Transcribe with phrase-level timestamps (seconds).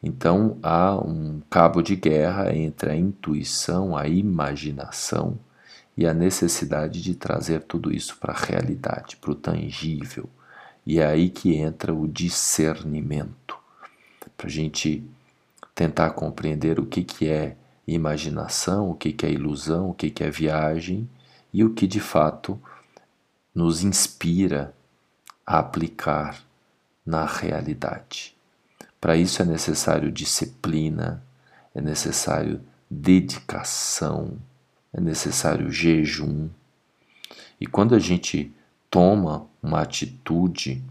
[0.02, 5.38] Então há um cabo de guerra entre a intuição, a imaginação
[5.96, 10.28] e a necessidade de trazer tudo isso para a realidade, para o tangível
[10.90, 13.56] e é aí que entra o discernimento,
[14.36, 15.08] para a gente
[15.72, 20.24] tentar compreender o que, que é imaginação, o que, que é ilusão, o que, que
[20.24, 21.08] é viagem
[21.52, 22.60] e o que de fato
[23.54, 24.74] nos inspira
[25.46, 26.42] a aplicar
[27.06, 28.36] na realidade.
[29.00, 31.22] Para isso é necessário disciplina,
[31.72, 32.60] é necessário
[32.90, 34.36] dedicação,
[34.92, 36.48] é necessário jejum.
[37.60, 38.52] E quando a gente
[38.90, 40.82] toma uma atitude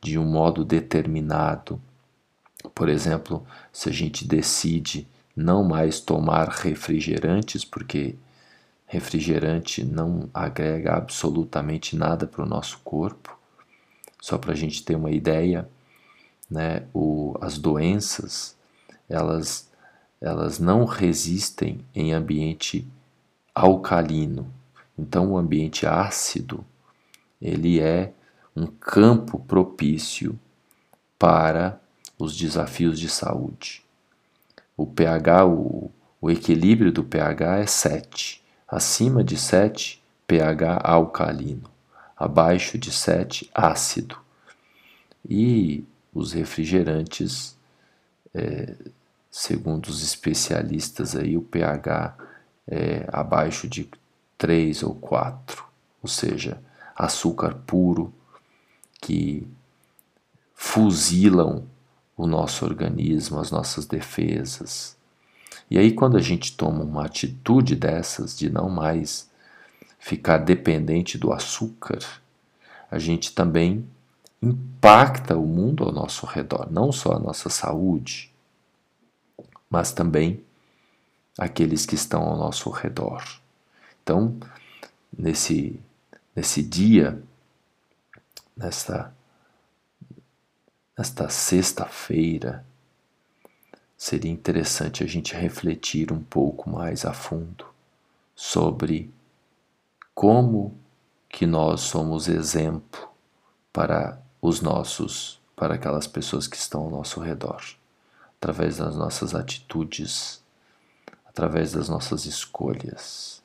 [0.00, 1.80] de um modo determinado.
[2.74, 8.16] Por exemplo, se a gente decide não mais tomar refrigerantes, porque
[8.86, 13.38] refrigerante não agrega absolutamente nada para o nosso corpo,
[14.20, 15.68] só para a gente ter uma ideia,
[16.50, 18.56] né, o, as doenças
[19.08, 19.70] elas,
[20.20, 22.86] elas não resistem em ambiente
[23.54, 24.52] alcalino.
[24.98, 26.64] Então, o ambiente ácido
[27.40, 28.12] ele é
[28.54, 30.38] um campo propício
[31.18, 31.80] para
[32.18, 33.82] os desafios de saúde.
[34.76, 35.90] O pH, o,
[36.20, 38.42] o equilíbrio do pH é 7.
[38.66, 41.70] Acima de 7, pH alcalino.
[42.16, 44.18] Abaixo de 7, ácido.
[45.28, 47.56] E os refrigerantes,
[48.34, 48.74] é,
[49.30, 52.16] segundo os especialistas aí, o pH
[52.66, 53.88] é abaixo de
[54.36, 55.64] 3 ou 4,
[56.02, 56.62] ou seja,
[56.98, 58.12] açúcar puro
[59.00, 59.46] que
[60.52, 61.64] fuzilam
[62.16, 64.96] o nosso organismo, as nossas defesas.
[65.70, 69.30] E aí, quando a gente toma uma atitude dessas, de não mais
[70.00, 72.00] ficar dependente do açúcar,
[72.90, 73.86] a gente também
[74.42, 78.32] impacta o mundo ao nosso redor, não só a nossa saúde,
[79.70, 80.42] mas também
[81.38, 83.22] aqueles que estão ao nosso redor.
[84.02, 84.36] Então,
[85.16, 85.78] nesse
[86.38, 87.20] nesse dia,
[88.56, 89.12] nesta,
[90.96, 92.64] nesta sexta-feira,
[93.96, 97.66] seria interessante a gente refletir um pouco mais a fundo
[98.36, 99.12] sobre
[100.14, 100.78] como
[101.28, 103.08] que nós somos exemplo
[103.72, 107.64] para os nossos, para aquelas pessoas que estão ao nosso redor,
[108.36, 110.40] através das nossas atitudes,
[111.26, 113.42] através das nossas escolhas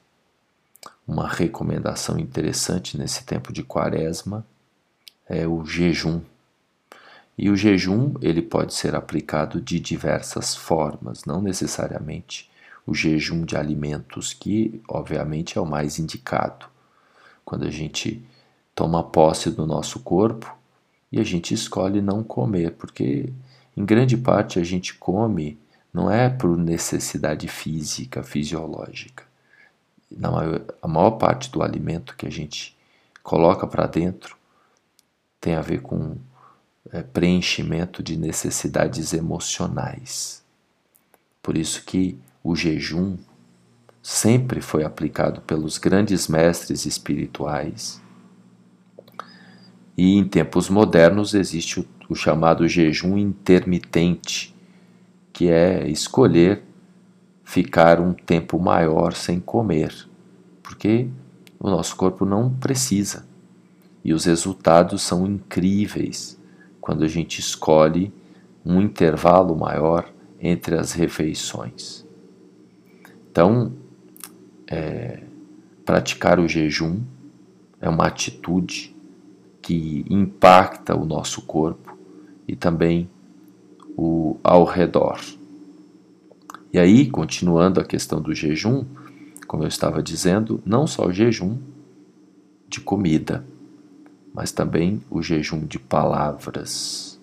[1.08, 4.46] uma recomendação interessante nesse tempo de quaresma
[5.28, 6.22] é o jejum.
[7.38, 12.50] E o jejum ele pode ser aplicado de diversas formas, não necessariamente
[12.86, 16.68] o jejum de alimentos, que obviamente é o mais indicado.
[17.44, 18.24] Quando a gente
[18.76, 20.56] toma posse do nosso corpo
[21.12, 23.32] e a gente escolhe não comer, porque
[23.76, 25.58] em grande parte a gente come
[25.94, 29.33] não é por necessidade física, fisiológica
[30.18, 32.78] na maior, a maior parte do alimento que a gente
[33.22, 34.38] coloca para dentro
[35.40, 36.18] tem a ver com
[36.92, 40.44] é, preenchimento de necessidades emocionais.
[41.42, 43.18] Por isso que o jejum
[44.02, 48.02] sempre foi aplicado pelos grandes mestres espirituais.
[49.98, 54.54] E em tempos modernos existe o, o chamado jejum intermitente,
[55.32, 56.64] que é escolher
[57.54, 59.94] ficar um tempo maior sem comer,
[60.64, 61.08] porque
[61.60, 63.28] o nosso corpo não precisa.
[64.04, 66.40] E os resultados são incríveis
[66.82, 68.12] quando a gente escolhe
[68.66, 70.12] um intervalo maior
[70.42, 72.04] entre as refeições.
[73.32, 73.72] Então,
[74.68, 75.22] é,
[75.86, 77.02] praticar o jejum
[77.80, 78.96] é uma atitude
[79.62, 81.96] que impacta o nosso corpo
[82.48, 83.08] e também
[83.96, 85.20] o ao redor.
[86.74, 88.84] E aí, continuando a questão do jejum,
[89.48, 91.56] como eu estava dizendo, não só o jejum
[92.68, 93.46] de comida,
[94.34, 97.20] mas também o jejum de palavras,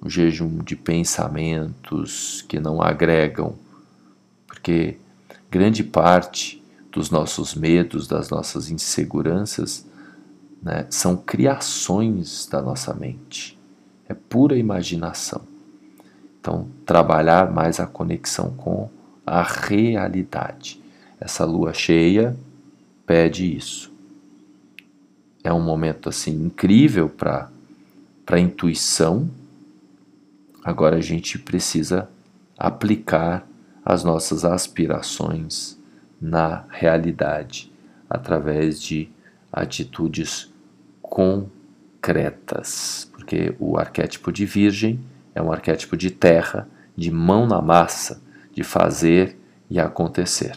[0.00, 3.56] o jejum de pensamentos que não agregam,
[4.46, 4.96] porque
[5.50, 6.62] grande parte
[6.92, 9.84] dos nossos medos, das nossas inseguranças,
[10.62, 13.58] né, são criações da nossa mente,
[14.08, 15.53] é pura imaginação.
[16.44, 18.90] Então, trabalhar mais a conexão com
[19.24, 20.78] a realidade.
[21.18, 22.36] Essa lua cheia
[23.06, 23.94] pede isso
[25.44, 27.48] é um momento assim incrível para
[28.24, 29.30] para intuição.
[30.64, 32.08] Agora a gente precisa
[32.56, 33.46] aplicar
[33.84, 35.78] as nossas aspirações
[36.18, 37.70] na realidade
[38.08, 39.10] através de
[39.52, 40.50] atitudes
[41.02, 41.36] concretas,
[43.12, 44.98] porque o arquétipo de virgem
[45.34, 48.22] é um arquétipo de terra, de mão na massa,
[48.52, 49.38] de fazer
[49.68, 50.56] e acontecer.